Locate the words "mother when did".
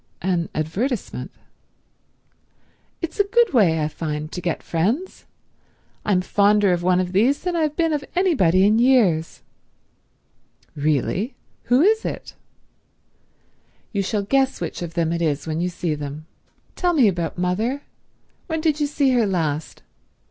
17.37-18.79